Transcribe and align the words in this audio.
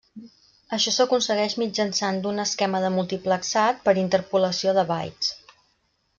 Això 0.77 0.93
s'aconsegueix 0.95 1.55
mitjançant 1.63 2.17
d'un 2.23 2.45
esquema 2.45 2.81
de 2.87 2.91
multiplexat 2.97 3.85
per 3.87 3.95
interpolació 4.07 4.75
de 4.81 4.89
bytes. 4.95 5.31